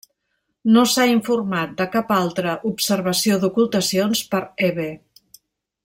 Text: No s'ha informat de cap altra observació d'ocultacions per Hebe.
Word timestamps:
No 0.75 0.85
s'ha 0.93 1.05
informat 1.11 1.75
de 1.81 1.87
cap 1.97 2.09
altra 2.17 2.57
observació 2.71 3.39
d'ocultacions 3.45 4.23
per 4.33 4.41
Hebe. 4.69 4.91